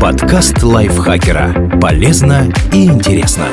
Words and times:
Подкаст 0.00 0.62
лайфхакера. 0.62 1.78
Полезно 1.80 2.52
и 2.70 2.84
интересно. 2.84 3.46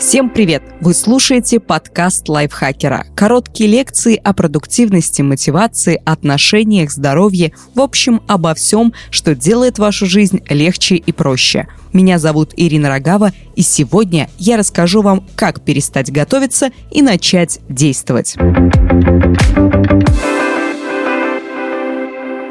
Всем 0.00 0.30
привет! 0.30 0.62
Вы 0.80 0.94
слушаете 0.94 1.60
подкаст 1.60 2.28
лайфхакера. 2.28 3.06
Короткие 3.14 3.70
лекции 3.70 4.16
о 4.16 4.32
продуктивности, 4.32 5.22
мотивации, 5.22 6.02
отношениях, 6.04 6.90
здоровье, 6.90 7.52
в 7.74 7.80
общем, 7.80 8.20
обо 8.26 8.54
всем, 8.54 8.92
что 9.10 9.36
делает 9.36 9.78
вашу 9.78 10.06
жизнь 10.06 10.40
легче 10.48 10.96
и 10.96 11.12
проще. 11.12 11.68
Меня 11.92 12.18
зовут 12.18 12.52
Ирина 12.56 12.88
Рогава, 12.88 13.32
и 13.54 13.62
сегодня 13.62 14.28
я 14.38 14.56
расскажу 14.56 15.02
вам, 15.02 15.24
как 15.36 15.60
перестать 15.60 16.10
готовиться 16.10 16.70
и 16.90 17.00
начать 17.00 17.60
действовать. 17.68 18.36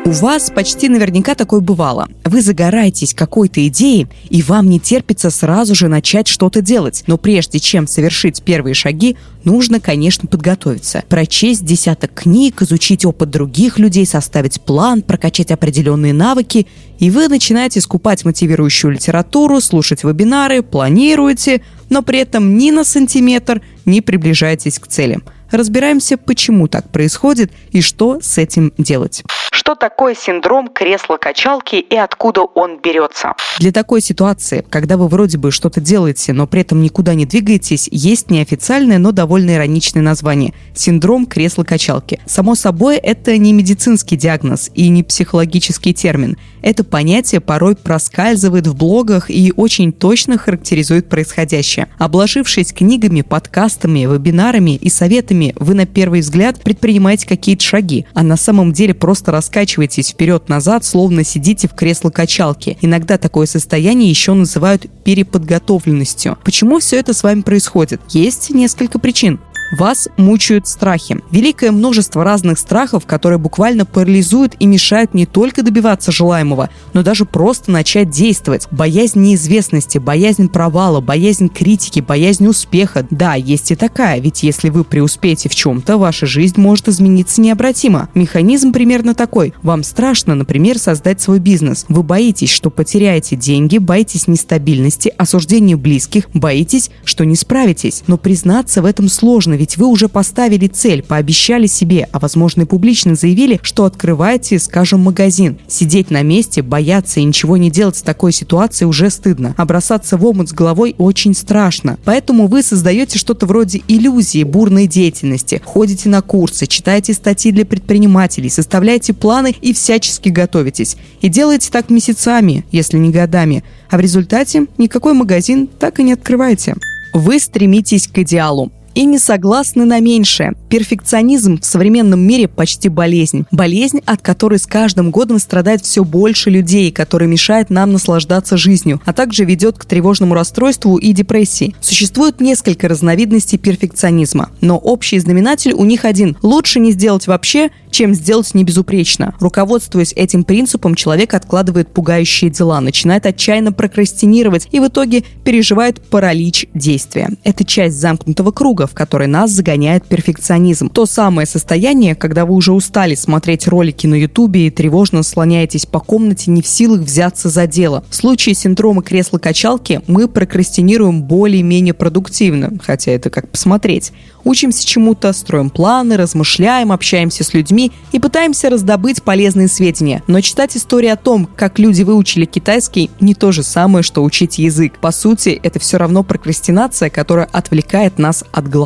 У 0.08 0.12
вас 0.12 0.50
почти 0.50 0.88
наверняка 0.88 1.36
такое 1.36 1.60
бывало. 1.60 2.07
Вы 2.24 2.42
загораетесь 2.42 3.14
какой-то 3.14 3.68
идеей, 3.68 4.07
и 4.29 4.42
вам 4.42 4.70
не 4.70 4.79
терпится 4.79 5.29
сразу 5.29 5.75
же 5.75 5.89
начать 5.89 6.29
что-то 6.29 6.61
делать. 6.61 7.04
Но 7.07 7.18
прежде 7.18 7.60
чем 7.60 7.88
совершить 7.88 8.42
первые 8.42 8.74
шаги, 8.74 9.18
нужно, 9.43 9.82
конечно, 9.82 10.25
подготовиться. 10.29 11.04
Прочесть 11.10 11.65
десяток 11.65 12.14
книг, 12.14 12.62
изучить 12.62 13.04
опыт 13.04 13.32
других 13.32 13.79
людей, 13.79 14.06
составить 14.06 14.62
план, 14.62 15.01
прокачать 15.01 15.51
определенные 15.51 16.14
навыки, 16.14 16.68
и 17.00 17.12
вы 17.12 17.28
начинаете 17.28 17.82
скупать 17.82 18.24
мотивирующую 18.24 18.93
литературу, 18.93 19.60
слушать 19.60 20.06
вебинары, 20.06 20.62
планируете, 20.62 21.64
но 21.89 22.01
при 22.01 22.20
этом 22.20 22.57
ни 22.57 22.71
на 22.71 22.86
сантиметр 22.86 23.62
не 23.84 24.00
приближаетесь 24.00 24.79
к 24.79 24.87
целям. 24.87 25.26
Разбираемся, 25.51 26.15
почему 26.15 26.70
так 26.70 26.89
происходит 26.92 27.51
и 27.71 27.82
что 27.82 28.20
с 28.21 28.37
этим 28.37 28.71
делать. 28.78 29.26
Что 29.57 29.74
такое 29.74 30.14
синдром 30.14 30.68
кресла-качалки 30.68 31.78
и 31.78 31.96
откуда 31.96 32.42
он 32.42 32.80
берется? 32.80 33.34
Для 33.58 33.72
такой 33.72 34.02
ситуации, 34.02 34.64
когда 34.70 34.98
вы 34.98 35.08
вроде 35.08 35.40
бы 35.40 35.50
что-то 35.50 35.81
делаете, 35.81 36.31
но 36.31 36.45
при 36.45 36.62
этом 36.62 36.80
никуда 36.80 37.16
не 37.16 37.26
двигаетесь, 37.26 37.90
есть 37.92 38.30
неофициальное, 38.30 39.00
но 39.00 39.12
довольно 39.12 39.56
ироничное 39.56 40.04
название– 40.04 40.54
синдром 40.76 41.26
кресла-качалки. 41.26 42.20
Само 42.28 42.54
собой, 42.54 42.98
это 42.98 43.36
не 43.40 43.52
медицинский 43.52 44.16
диагноз 44.16 44.70
и 44.76 44.90
не 44.90 45.02
психологический 45.02 45.92
термин. 45.92 46.38
Это 46.68 46.84
понятие 46.84 47.40
порой 47.40 47.78
проскальзывает 47.78 48.68
в 48.68 48.76
блогах 48.76 49.32
и 49.32 49.54
очень 49.56 49.94
точно 49.94 50.38
характеризует 50.38 51.08
происходящее. 51.08 51.88
Обложившись 51.98 52.74
книгами, 52.74 53.22
подкастами, 53.22 54.00
вебинарами 54.00 54.76
и 54.76 54.90
советами, 54.90 55.56
вы 55.58 55.76
на 55.76 55.86
первый 55.86 56.20
взгляд 56.20 56.62
предпринимаете 56.62 57.26
какие-то 57.26 57.64
шаги, 57.64 58.06
а 58.14 58.22
на 58.22 58.36
самом 58.36 58.74
деле 58.74 58.94
просто 58.94 59.32
раскачиваетесь 59.32 60.09
вперед-назад, 60.09 60.84
словно 60.84 61.24
сидите 61.24 61.70
в 61.70 61.74
кресло-качалке. 61.74 62.76
Иногда 62.81 63.18
такое 63.18 63.46
состояние 63.46 64.09
еще 64.09 64.34
называют 64.34 64.88
переподготовленностью. 65.06 66.38
Почему 66.44 66.80
все 66.80 67.00
это 67.00 67.14
с 67.14 67.24
вами 67.24 67.44
происходит? 67.44 68.02
Есть 68.09 68.50
несколько 68.50 69.00
причин. 69.00 69.40
Вас 69.72 70.08
мучают 70.18 70.68
страхи. 70.68 71.20
Великое 71.30 71.72
множество 71.72 72.23
разных 72.23 72.58
страхов, 72.58 73.06
которые 73.06 73.38
буквально 73.38 73.86
парализуют 73.86 74.56
и 74.59 74.66
мешают 74.66 75.14
не 75.14 75.26
только 75.26 75.62
добиваться 75.62 76.12
желаемого, 76.12 76.70
но 76.94 77.04
даже 77.04 77.26
просто 77.26 77.72
начать 77.72 78.09
действовать. 78.09 78.68
Боязнь 78.72 79.20
неизвестности, 79.20 79.98
боязнь 79.98 80.48
провала, 80.48 81.02
боязнь 81.02 81.50
критики, 81.50 82.00
боязнь 82.00 82.48
успеха. 82.48 83.06
Да, 83.12 83.36
есть 83.36 83.72
и 83.72 83.76
такая, 83.76 84.20
ведь 84.20 84.44
если 84.44 84.70
вы 84.70 84.84
преуспеете 84.84 85.50
в 85.50 85.56
чем-то, 85.56 85.98
ваша 85.98 86.26
жизнь 86.26 86.59
может 86.59 86.88
измениться 86.88 87.42
необратимо. 87.42 88.09
Механизм 88.14 88.72
примерно 88.72 89.16
такой. 89.16 89.54
Вам 89.64 89.84
страшно, 89.84 90.36
например, 90.36 90.80
создать 90.80 91.22
свой 91.22 91.40
бизнес. 91.40 91.86
Вы 91.90 92.04
боитесь, 92.04 92.50
что 92.52 92.70
потеряете 92.70 93.36
деньги, 93.36 93.78
боитесь 93.78 94.28
нестабильности, 94.28 95.14
осуждения 95.18 95.76
близких, 95.76 96.30
боитесь, 96.34 96.90
что 97.04 97.26
не 97.26 97.36
справитесь. 97.36 98.04
Но 98.08 98.18
признаться 98.18 98.81
в 98.81 98.86
этом 98.86 99.09
сложно, 99.09 99.56
ведь 99.57 99.78
вы 99.78 99.88
уже 99.88 100.07
поставили 100.07 100.68
цель, 100.68 101.03
пообещали 101.03 101.68
себе, 101.68 102.07
а 102.12 102.19
возможно 102.19 102.62
и 102.62 102.66
публично 102.66 103.16
заявили, 103.16 103.59
что 103.63 103.85
открываете, 103.85 104.59
скажем, 104.59 105.01
магазин. 105.01 105.57
Сидеть 105.68 106.12
на 106.12 106.22
месте, 106.22 106.62
бояться 106.62 107.19
и 107.19 107.23
ничего 107.23 107.57
не 107.57 107.69
делать 107.69 107.97
в 107.97 108.03
такой 108.03 108.31
ситуации 108.31 108.85
уже 108.85 109.09
стыдно. 109.09 109.53
А 109.57 109.66
бросаться 109.66 110.17
в 110.17 110.25
омут 110.25 110.50
с 110.50 110.53
головой 110.53 110.96
очень 110.97 111.34
страшно. 111.34 111.97
Поэтому 112.06 112.47
вы 112.47 112.63
создаете 112.63 113.19
что-то 113.19 113.46
вроде 113.46 113.81
иллюзии 113.88 114.44
бурной 114.44 114.88
деятельности, 114.88 115.62
ходите 115.66 116.09
на 116.09 116.22
курсы, 116.22 116.67
читаете 116.67 117.13
статьи 117.13 117.51
для 117.51 117.66
предпринимателей, 117.66 118.50
составляете 118.50 119.13
планы 119.13 119.56
и 119.62 119.73
всячески 119.73 120.29
готовитесь. 120.29 120.97
И 121.22 121.29
делаете 121.29 121.69
так 121.72 121.90
месяцами, 121.90 122.66
если 122.72 122.97
не 122.97 123.09
годами. 123.09 123.63
А 123.90 123.97
в 123.97 124.00
результате 124.00 124.67
никакой 124.78 125.13
магазин 125.13 125.67
так 125.67 126.00
и 126.00 126.03
не 126.03 126.13
открываете. 126.13 126.75
Вы 127.13 127.40
стремитесь 127.40 128.07
к 128.07 128.19
идеалу 128.19 128.72
и 128.97 129.06
не 129.06 129.19
согласны 129.19 129.85
на 129.85 130.00
меньшее. 130.00 130.53
Перфекционизм 130.69 131.59
в 131.62 131.66
современном 131.66 132.19
мире 132.19 132.47
почти 132.47 132.90
болезнь. 132.90 133.46
Болезнь, 133.52 134.00
от 134.08 134.24
которой 134.24 134.58
с 134.58 134.66
каждым 134.66 135.12
годом 135.12 135.38
страдает 135.38 135.84
все 135.84 136.03
больше 136.03 136.50
людей, 136.50 136.91
которая 136.91 137.30
мешает 137.30 137.69
нам 137.69 137.91
наслаждаться 137.91 138.58
жизнью, 138.58 139.00
а 139.06 139.13
также 139.13 139.46
ведет 139.46 139.78
к 139.78 139.85
тревожному 139.85 140.34
расстройству 140.34 140.97
и 140.97 141.13
депрессии. 141.13 141.75
Существует 141.80 142.41
несколько 142.41 142.88
разновидностей 142.88 143.59
перфекционизма, 143.59 144.50
но 144.62 144.80
общий 144.80 145.19
знаменатель 145.19 145.74
у 145.74 145.85
них 145.85 146.03
один. 146.03 146.35
Лучше 146.41 146.79
не 146.79 146.91
сделать 146.91 147.28
вообще, 147.28 147.69
чем 147.91 148.16
сделать 148.16 148.56
не 148.56 148.64
безупречно. 148.64 149.35
Руководствуясь 149.40 150.14
этим 150.14 150.44
принципом, 150.44 150.96
человек 150.96 151.35
откладывает 151.35 151.94
пугающие 151.94 152.50
дела, 152.50 152.81
начинает 152.81 153.28
отчаянно 153.28 153.72
прокрастинировать 153.72 154.68
и 154.72 154.79
в 154.79 154.88
итоге 154.88 155.24
переживает 155.44 156.02
паралич 156.02 156.66
действия. 156.74 157.29
Это 157.44 157.64
часть 157.64 157.97
замкнутого 157.97 158.52
круга, 158.52 158.87
в 158.88 158.94
который 158.94 159.28
нас 159.28 159.52
загоняет 159.52 160.06
перфекционизм. 160.06 160.90
То 160.90 161.06
самое 161.06 161.46
состояние, 161.46 162.16
когда 162.16 162.46
вы 162.46 162.56
уже 162.56 162.72
устали 162.72 163.16
смотреть 163.16 163.68
ролики 163.68 164.08
на 164.08 164.16
ютубе 164.16 164.68
и 164.68 164.72
тревожно 164.72 165.24
слоняетесь 165.24 165.86
по 165.86 166.00
комнате, 166.00 166.52
не 166.52 166.62
в 166.62 166.68
силах 166.68 167.02
взяться 167.02 167.50
за 167.50 167.68
дело. 167.68 168.03
В 168.09 168.16
случае 168.16 168.56
синдрома 168.56 169.03
кресла-качалки 169.03 170.02
мы 170.08 170.28
прокрастинируем 170.28 171.24
более-менее 171.24 171.94
продуктивно, 171.94 172.74
хотя 172.81 173.12
это 173.12 173.30
как 173.30 173.50
посмотреть. 173.50 174.12
Учимся 174.44 174.88
чему-то, 174.88 175.34
строим 175.34 175.70
планы, 175.70 176.16
размышляем, 176.16 176.94
общаемся 176.94 177.44
с 177.44 177.53
людьми 177.53 177.92
и 178.14 178.20
пытаемся 178.20 178.70
раздобыть 178.70 179.22
полезные 179.22 179.68
сведения. 179.68 180.24
Но 180.28 180.40
читать 180.40 180.78
истории 180.78 181.09
о 181.09 181.18
том, 181.18 181.50
как 181.53 181.80
люди 181.80 182.03
выучили 182.03 182.46
китайский, 182.46 183.12
не 183.20 183.36
то 183.36 183.52
же 183.52 183.62
самое, 183.62 184.03
что 184.03 184.24
учить 184.24 184.58
язык. 184.58 185.00
По 185.00 185.12
сути, 185.12 185.59
это 185.62 185.80
все 185.80 185.97
равно 185.97 186.24
прокрастинация, 186.24 187.09
которая 187.09 187.50
отвлекает 187.52 188.20
нас 188.20 188.46
от 188.53 188.70
главного. 188.70 188.77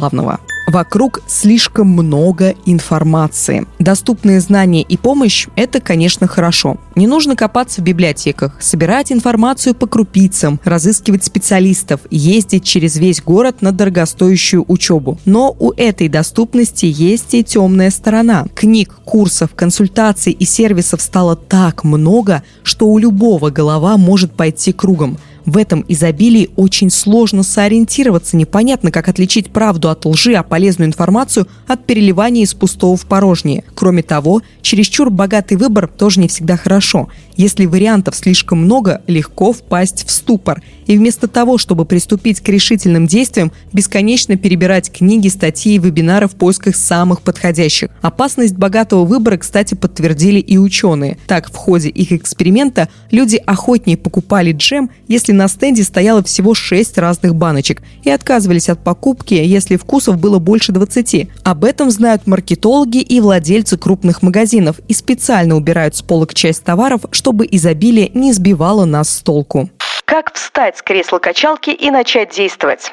Вокруг 0.68 1.22
слишком 1.28 1.90
много 1.90 2.56
информации. 2.66 3.68
Доступные 3.79 4.40
знания 4.40 4.84
и 4.84 4.96
помощь– 4.96 5.47
это, 5.57 5.81
конечно, 5.81 6.28
хорошо. 6.28 6.78
Не 6.96 7.07
нужно 7.07 7.35
копаться 7.35 7.81
в 7.81 7.84
библиотеках, 7.84 8.56
собирать 8.62 9.12
информацию 9.12 9.75
по 9.75 9.88
крупицам, 9.88 10.62
разыскивать 10.63 11.25
специалистов, 11.25 12.02
ездить 12.09 12.63
через 12.63 12.96
весь 12.97 13.22
город 13.22 13.62
на 13.62 13.74
дорогостоящую 13.74 14.63
учебу. 14.68 15.18
Но 15.25 15.53
у 15.59 15.74
этой 15.74 16.08
доступности 16.08 16.85
есть 16.85 17.34
и 17.34 17.44
темная 17.44 17.90
сторона. 17.90 18.46
Книг, 18.56 18.96
курсов, 19.03 19.50
консультаций 19.56 20.31
и 20.31 20.46
сервисов 20.46 21.02
стало 21.02 21.35
так 21.35 21.84
много, 21.84 22.44
что 22.63 22.88
у 22.88 22.97
любого 22.97 23.50
голова 23.50 23.97
может 23.97 24.31
пойти 24.34 24.72
кругом– 24.72 25.18
в 25.46 25.57
этом 25.57 25.85
изобилии 25.88 26.50
очень 26.56 26.90
сложно 26.90 27.44
сориентироваться, 27.44 28.38
непонятно, 28.38 28.91
как 28.91 29.07
отличить 29.07 29.52
правду 29.52 29.90
от 29.90 30.06
лжи, 30.06 30.34
а 30.34 30.44
полезную 30.44 30.88
информацию 30.88 31.47
от 31.68 31.85
переливания 31.85 32.44
из 32.44 32.53
пустого 32.53 32.96
в 32.96 33.06
порожнее. 33.06 33.63
Кроме 33.75 34.03
того, 34.03 34.41
чересчур 34.62 35.09
богатый 35.09 35.57
выбор 35.57 35.88
тоже 35.88 36.19
не 36.19 36.28
всегда 36.28 36.57
хорошо. 36.57 37.09
Если 37.35 37.66
вариантов 37.66 38.16
слишком 38.16 38.59
много, 38.59 39.01
легко 39.07 39.53
впасть 39.53 40.05
в 40.07 40.11
ступор. 40.11 40.61
И 40.87 40.97
вместо 40.97 41.28
того, 41.28 41.57
чтобы 41.57 41.85
приступить 41.85 42.41
к 42.41 42.49
решительным 42.49 43.07
действиям, 43.07 43.51
бесконечно 43.72 44.35
перебирать 44.35 44.91
книги, 44.91 45.28
статьи 45.28 45.75
и 45.75 45.78
вебинары 45.78 46.28
в 46.28 46.31
поисках 46.31 46.75
самых 46.75 47.22
подходящих. 47.22 47.89
Опасность 48.01 48.55
богатого 48.55 49.05
выбора, 49.05 49.37
кстати, 49.37 49.75
подтвердили 49.75 50.39
и 50.39 50.57
ученые. 50.57 51.17
Так, 51.28 51.51
в 51.51 51.55
ходе 51.55 51.89
их 51.89 52.11
эксперимента 52.11 52.89
люди 53.11 53.41
охотнее 53.45 53.97
покупали 53.97 54.51
джем, 54.51 54.89
если 55.07 55.31
на 55.31 55.47
стенде 55.47 55.84
стояло 55.84 56.23
всего 56.23 56.53
6 56.53 56.97
разных 56.97 57.35
баночек, 57.35 57.81
и 58.03 58.09
отказывались 58.09 58.69
от 58.69 58.84
покупки, 58.84 59.34
если 59.34 59.77
вкусов 59.77 60.19
было 60.19 60.39
больше 60.39 60.72
20. 60.72 61.29
Об 61.43 61.63
этом 61.63 61.91
знают 61.91 62.27
маркетологи 62.27 62.99
и 62.99 63.19
владельцы 63.19 63.77
крупных 63.77 64.22
магазинов 64.22 64.79
и 64.87 64.93
специально 64.93 65.55
убирают 65.55 65.95
с 65.95 66.01
полок 66.01 66.34
часть 66.34 66.63
товаров, 66.63 67.01
чтобы 67.22 67.47
изобилие 67.52 68.09
не 68.16 68.34
сбивало 68.34 68.85
нас 68.85 69.18
с 69.18 69.22
толку. 69.22 69.70
Как 70.06 70.34
встать 70.34 70.78
с 70.78 70.82
кресла-качалки 70.82 71.70
и 71.70 71.91
начать 71.91 72.35
действовать? 72.35 72.91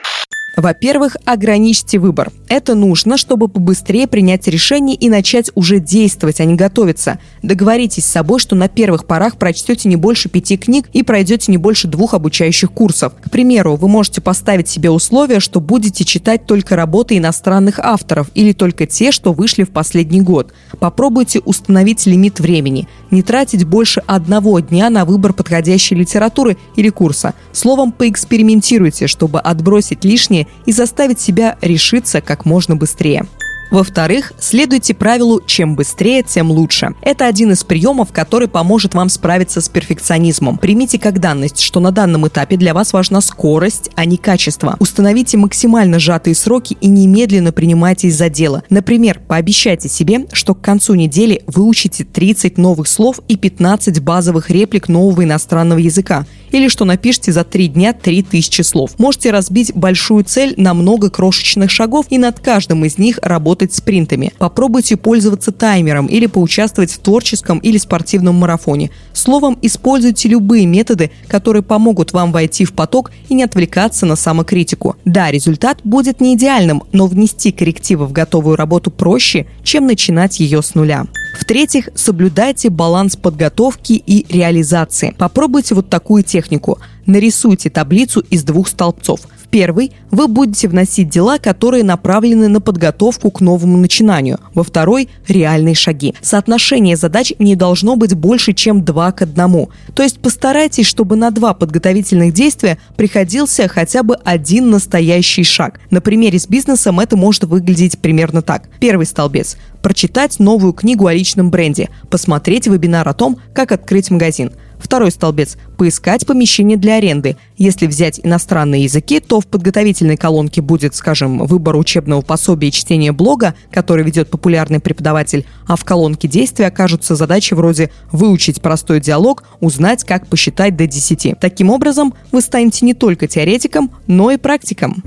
Во-первых, 0.59 1.17
ограничьте 1.25 2.01
выбор. 2.01 2.33
Это 2.49 2.75
нужно, 2.75 3.17
чтобы 3.17 3.47
побыстрее 3.47 4.09
принять 4.09 4.49
решение 4.49 4.97
и 4.97 5.09
начать 5.09 5.53
уже 5.55 5.79
действовать, 5.79 6.41
а 6.41 6.45
не 6.45 6.57
готовиться. 6.57 7.21
Договоритесь 7.45 8.05
с 8.05 8.11
собой, 8.11 8.41
что 8.41 8.57
на 8.57 8.69
первых 8.69 9.07
порах 9.07 9.37
прочтете 9.37 9.89
не 9.89 9.95
больше 9.95 10.29
пяти 10.29 10.57
книг 10.57 10.89
и 10.93 11.05
пройдете 11.05 11.53
не 11.53 11.59
больше 11.59 11.87
двух 11.87 12.13
обучающих 12.13 12.73
курсов. 12.73 13.13
К 13.25 13.31
примеру, 13.31 13.77
вы 13.77 13.87
можете 13.87 14.21
поставить 14.21 14.69
себе 14.69 14.91
условие, 14.91 15.39
что 15.39 15.61
будете 15.61 16.05
читать 16.05 16.45
только 16.45 16.75
работы 16.75 17.17
иностранных 17.19 17.79
авторов 17.79 18.29
или 18.35 18.53
только 18.53 18.85
те, 18.85 19.13
что 19.13 19.33
вышли 19.33 19.63
в 19.63 19.71
последний 19.71 20.23
год. 20.23 20.53
Попробуйте 20.81 21.39
установить 21.39 22.05
лимит 22.07 22.41
времени. 22.41 22.89
Не 23.13 23.23
тратить 23.23 23.63
больше 23.63 24.03
одного 24.09 24.59
дня 24.59 24.91
на 24.91 25.05
выбор 25.05 25.35
подходящей 25.35 25.97
литературы 25.97 26.57
или 26.75 26.89
курса. 26.89 27.35
Словом, 27.53 27.93
поэкспериментируйте, 27.93 29.07
чтобы 29.07 29.39
отбросить 29.39 30.05
лишнее 30.05 30.48
и 30.67 30.73
заставить 30.73 31.21
себя 31.21 31.57
решиться 31.61 32.21
как 32.21 32.45
можно 32.45 32.77
быстрее. 32.77 33.27
Во-вторых, 33.71 34.33
следуйте 34.39 34.95
правилу 34.95 35.43
«чем 35.45 35.77
быстрее, 35.77 36.23
тем 36.23 36.51
лучше». 36.51 36.95
Это 37.03 37.27
один 37.27 37.53
из 37.53 37.65
приемов, 37.65 38.13
который 38.13 38.49
поможет 38.49 38.95
вам 38.95 39.11
справиться 39.11 39.61
с 39.61 39.69
перфекционизмом. 39.69 40.57
Примите 40.57 40.99
как 40.99 41.21
данность, 41.21 41.61
что 41.61 41.79
на 41.79 41.91
данном 41.91 42.27
этапе 42.27 42.57
для 42.57 42.73
вас 42.73 42.95
важна 42.95 43.21
скорость, 43.21 43.91
а 43.95 44.07
не 44.07 44.17
качество. 44.17 44.77
Установите 44.81 45.37
максимально 45.37 45.99
сжатые 45.99 46.35
сроки 46.35 46.79
и 46.81 46.89
немедленно 46.89 47.53
принимайтесь 47.53 48.17
за 48.17 48.31
дело. 48.31 48.63
Например, 48.71 49.21
пообещайте 49.27 49.89
себе, 49.89 50.27
что 50.33 50.55
к 50.55 50.63
концу 50.63 50.95
недели 50.95 51.43
выучите 51.47 52.05
30 52.05 52.57
новых 52.57 52.89
слов 52.89 53.21
и 53.29 53.37
15 53.37 54.01
базовых 54.01 54.49
реплик 54.51 54.89
нового 54.89 55.25
иностранного 55.25 55.79
языка 55.79 56.25
или 56.51 56.69
что 56.69 56.85
напишите 56.85 57.33
за 57.33 57.45
три 57.45 57.69
дня 57.69 57.93
3000 57.93 58.63
слов. 58.63 58.99
Можете 58.99 59.31
разбить 59.31 59.75
большую 59.75 60.25
цель 60.25 60.55
на 60.57 60.75
много 60.75 61.11
крошечных 61.11 61.71
шагов 61.71 62.07
и 62.11 62.19
над 62.19 62.41
каждым 62.41 62.85
из 62.85 62.99
них 62.99 63.19
работать 63.23 63.75
спринтами. 63.75 64.33
Попробуйте 64.39 64.97
пользоваться 64.97 65.53
таймером 65.53 66.07
или 66.07 66.27
поучаствовать 66.27 66.93
в 66.93 66.99
творческом 66.99 67.59
или 67.59 67.79
спортивном 67.79 68.37
марафоне. 68.37 68.91
Словом, 69.13 69.59
используйте 69.63 70.29
любые 70.29 70.67
методы, 70.67 71.11
которые 71.27 71.63
помогут 71.63 72.13
вам 72.13 72.33
войти 72.33 72.65
в 72.65 72.73
поток 72.73 73.11
и 73.29 73.35
не 73.35 73.45
отвлекаться 73.45 74.07
на 74.07 74.17
самокритику. 74.17 74.97
Да, 75.05 75.31
результат 75.31 75.81
будет 75.85 76.21
не 76.21 76.35
идеальным, 76.35 76.83
но 76.93 77.07
внести 77.07 77.53
коррективы 77.53 78.07
в 78.07 78.13
готовую 78.13 78.57
работу 78.57 78.91
проще, 78.91 79.47
чем 79.63 79.87
начинать 79.87 80.41
ее 80.41 80.63
с 80.63 80.75
нуля. 80.75 81.07
В-третьих, 81.35 81.89
соблюдайте 81.95 82.71
баланс 82.71 83.17
подготовки 83.17 83.93
и 83.93 84.27
реализации. 84.33 85.15
Попробуйте 85.17 85.75
вот 85.75 85.89
такую 85.89 86.23
технику. 86.23 86.79
Нарисуйте 87.09 87.71
таблицу 87.71 88.21
из 88.21 88.45
двух 88.45 88.69
столбцов– 88.69 89.21
первый 89.51 89.93
вы 90.11 90.29
будете 90.29 90.69
вносить 90.69 91.09
дела, 91.09 91.39
которые 91.39 91.85
направлены 91.85 92.49
на 92.49 92.61
подготовку 92.61 93.31
к 93.31 93.41
новому 93.41 93.77
начинанию. 93.77 94.39
Во 94.55 94.63
второй– 94.63 95.09
реальные 95.29 95.75
шаги. 95.75 96.15
Соотношение 96.21 96.97
задач 96.97 97.33
не 97.39 97.57
должно 97.57 97.97
быть 97.97 98.15
больше, 98.15 98.53
чем 98.53 98.85
2 98.85 99.13
к 99.13 99.23
1. 99.23 99.67
То 99.95 100.03
есть 100.03 100.21
постарайтесь, 100.21 100.87
чтобы 100.87 101.17
на 101.17 101.31
два 101.31 101.55
подготовительных 101.55 102.33
действия 102.33 102.79
приходился 102.97 103.69
хотя 103.69 104.03
бы 104.03 104.17
один 104.17 104.71
настоящий 104.71 105.45
шаг. 105.45 105.81
На 105.91 106.01
примере 106.01 106.39
с 106.39 106.47
бизнесом 106.47 107.01
это 107.01 107.17
может 107.17 107.45
выглядеть 107.45 107.99
примерно 107.99 108.43
так. 108.43 108.69
Первый 108.81 109.07
столбец 109.07 109.57
прочитать 109.83 110.41
новую 110.41 110.73
книгу 110.73 111.07
о 111.07 111.15
личном 111.15 111.51
бренде, 111.51 111.89
посмотреть 112.11 112.67
вебинар 112.67 113.09
о 113.09 113.15
том, 113.15 113.39
как 113.55 113.73
открыть 113.73 114.11
магазин– 114.11 114.53
Второй 114.79 115.11
столбец– 115.11 115.57
поискать 115.77 116.27
помещение 116.27 116.77
для 116.77 116.97
аренды. 116.97 117.37
Если 117.57 117.87
взять 117.87 118.21
иностранные 118.23 118.85
языки, 118.85 119.21
то 119.21 119.41
в 119.41 119.47
подготовительной 119.47 120.17
колонке 120.17 120.61
будет, 120.61 120.95
скажем, 120.95 121.39
выбор 121.39 121.77
учебного 121.77 122.21
пособия 122.21 122.69
и 122.69 122.73
чтение 122.73 123.13
блога, 123.13 123.55
который 123.71 124.05
ведет 124.05 124.31
популярный 124.31 124.81
преподаватель, 124.81 125.47
а 125.67 125.77
в 125.77 125.85
колонке 125.85 126.29
действия 126.29 126.67
окажутся 126.67 127.15
задачи 127.17 127.55
вроде 127.55 127.91
выучить 128.13 128.61
простой 128.61 129.01
диалог, 129.01 129.45
узнать, 129.61 130.05
как 130.05 130.27
посчитать 130.27 130.77
до 130.77 130.87
10. 130.87 131.39
Таким 131.41 131.71
образом, 131.71 132.15
вы 132.33 132.41
станете 132.41 132.87
не 132.87 132.95
только 132.95 133.27
теоретиком, 133.27 133.91
но 134.07 134.31
и 134.31 134.37
практиком. 134.37 135.03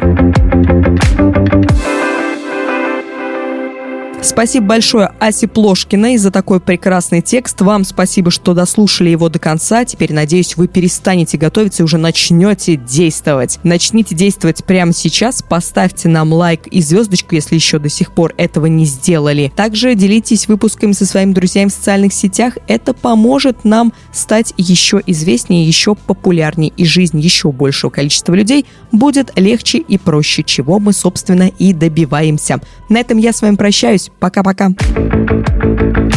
Спасибо 4.24 4.68
большое 4.68 5.12
Асе 5.20 5.48
Плошкиной 5.48 6.18
за 6.18 6.30
такой 6.30 6.60
прекрасный 6.60 7.22
текст. 7.22 7.60
Вам 7.60 7.84
спасибо, 7.84 8.30
что 8.30 8.54
дослушали 8.54 9.10
его 9.10 9.30
до 9.30 9.40
конца. 9.40 9.84
Теперь, 9.84 10.14
надеюсь, 10.14 10.58
вы 10.58 10.68
перестанете 10.68 11.40
готовиться 11.40 11.82
и 11.82 11.86
уже 11.86 11.98
начнете 11.98 12.76
действовать. 12.76 13.60
Начните 13.64 14.14
действовать 14.14 14.64
прямо 14.64 14.94
сейчас. 14.94 15.42
Поставьте 15.42 16.08
нам 16.08 16.32
лайк 16.34 16.68
и 16.68 16.84
звездочку, 16.84 17.34
если 17.34 17.56
еще 17.56 17.80
до 17.80 17.90
сих 17.90 18.12
пор 18.14 18.36
этого 18.38 18.68
не 18.68 18.86
сделали. 18.86 19.52
Также 19.56 19.96
делитесь 19.96 20.48
выпусками 20.48 20.92
со 20.92 21.08
своими 21.08 21.34
друзьями 21.34 21.70
в 21.70 21.74
социальных 21.74 22.14
сетях. 22.14 22.60
Это 22.68 22.94
поможет 22.94 23.66
нам 23.66 23.92
стать 24.14 24.54
еще 24.56 25.02
известнее, 25.08 25.66
еще 25.66 25.96
популярнее, 25.96 26.72
и 26.78 26.86
жизнь 26.86 27.20
еще 27.20 27.52
большего 27.52 27.90
количества 27.90 28.36
людей 28.36 28.68
будет 28.92 29.32
легче 29.36 29.80
и 29.80 29.98
проще, 29.98 30.44
чего 30.44 30.78
мы, 30.78 30.94
собственно, 30.94 31.48
и 31.48 31.74
добиваемся. 31.74 32.62
На 32.88 33.00
этом 33.00 33.18
я 33.18 33.34
с 33.34 33.42
вами 33.42 33.56
прощаюсь. 33.56 34.11
Пока-пока. 34.20 34.70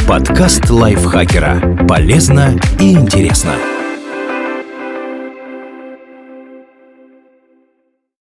Подкаст 0.07 0.71
лайфхакера. 0.71 1.87
Полезно 1.89 2.59
и 2.79 2.93
интересно. 2.93 3.53